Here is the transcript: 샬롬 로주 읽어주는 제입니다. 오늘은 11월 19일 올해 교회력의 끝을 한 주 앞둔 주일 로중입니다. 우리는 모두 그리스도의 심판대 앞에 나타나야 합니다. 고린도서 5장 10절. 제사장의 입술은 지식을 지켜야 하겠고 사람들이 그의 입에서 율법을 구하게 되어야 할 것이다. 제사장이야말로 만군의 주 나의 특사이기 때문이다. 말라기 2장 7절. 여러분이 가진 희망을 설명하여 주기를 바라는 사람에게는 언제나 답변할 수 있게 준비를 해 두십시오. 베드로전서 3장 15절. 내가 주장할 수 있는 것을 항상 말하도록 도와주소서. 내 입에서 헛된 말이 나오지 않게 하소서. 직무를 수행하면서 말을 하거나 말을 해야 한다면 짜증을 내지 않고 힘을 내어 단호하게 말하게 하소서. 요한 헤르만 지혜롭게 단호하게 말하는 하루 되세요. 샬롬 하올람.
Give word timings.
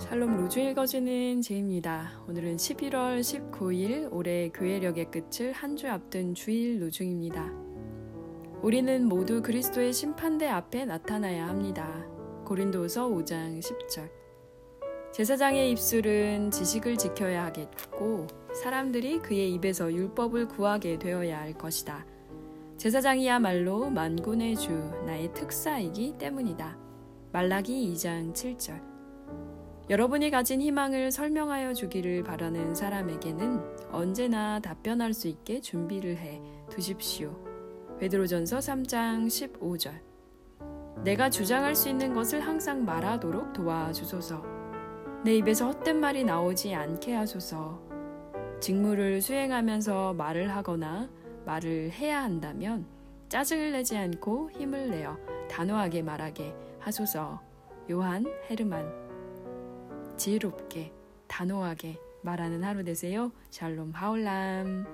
샬롬 0.00 0.36
로주 0.38 0.60
읽어주는 0.60 1.42
제입니다. 1.42 2.10
오늘은 2.26 2.56
11월 2.56 3.20
19일 3.20 4.08
올해 4.10 4.48
교회력의 4.48 5.10
끝을 5.10 5.52
한 5.52 5.76
주 5.76 5.88
앞둔 5.88 6.34
주일 6.34 6.82
로중입니다. 6.82 7.52
우리는 8.62 9.06
모두 9.06 9.42
그리스도의 9.42 9.92
심판대 9.92 10.48
앞에 10.48 10.84
나타나야 10.86 11.46
합니다. 11.46 12.04
고린도서 12.44 13.08
5장 13.08 13.60
10절. 13.60 14.10
제사장의 15.12 15.70
입술은 15.72 16.50
지식을 16.50 16.96
지켜야 16.96 17.44
하겠고 17.46 18.26
사람들이 18.54 19.18
그의 19.20 19.52
입에서 19.54 19.92
율법을 19.92 20.48
구하게 20.48 20.98
되어야 20.98 21.38
할 21.38 21.52
것이다. 21.52 22.06
제사장이야말로 22.78 23.90
만군의 23.90 24.56
주 24.56 24.72
나의 25.06 25.32
특사이기 25.34 26.14
때문이다. 26.18 26.78
말라기 27.32 27.92
2장 27.92 28.32
7절. 28.32 28.90
여러분이 29.90 30.30
가진 30.30 30.60
희망을 30.60 31.10
설명하여 31.10 31.74
주기를 31.74 32.22
바라는 32.22 32.76
사람에게는 32.76 33.90
언제나 33.90 34.60
답변할 34.60 35.12
수 35.12 35.26
있게 35.26 35.60
준비를 35.60 36.16
해 36.16 36.40
두십시오. 36.70 37.36
베드로전서 37.98 38.58
3장 38.58 39.26
15절. 39.26 39.90
내가 41.02 41.28
주장할 41.28 41.74
수 41.74 41.88
있는 41.88 42.14
것을 42.14 42.38
항상 42.38 42.84
말하도록 42.84 43.52
도와주소서. 43.52 44.44
내 45.24 45.34
입에서 45.34 45.66
헛된 45.66 45.98
말이 45.98 46.22
나오지 46.22 46.72
않게 46.72 47.12
하소서. 47.12 47.82
직무를 48.60 49.20
수행하면서 49.20 50.14
말을 50.14 50.54
하거나 50.54 51.10
말을 51.44 51.90
해야 51.90 52.22
한다면 52.22 52.86
짜증을 53.28 53.72
내지 53.72 53.96
않고 53.96 54.52
힘을 54.52 54.88
내어 54.90 55.18
단호하게 55.50 56.02
말하게 56.02 56.54
하소서. 56.78 57.40
요한 57.90 58.24
헤르만 58.48 59.09
지혜롭게 60.20 60.92
단호하게 61.28 61.98
말하는 62.20 62.62
하루 62.62 62.84
되세요. 62.84 63.32
샬롬 63.48 63.92
하올람. 63.92 64.84